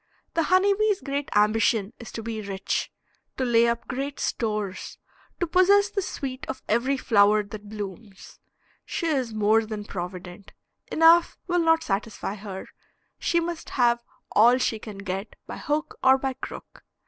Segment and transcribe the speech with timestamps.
[0.33, 2.91] The honeybee's great ambition is to be rich,
[3.37, 4.97] to lay up great stores,
[5.39, 8.39] to possess the sweet of every flower that blooms.
[8.83, 10.53] She is more than provident.
[10.91, 12.65] Enough will not satisfy her,
[13.19, 16.83] she must have all she can get by hook or by crook.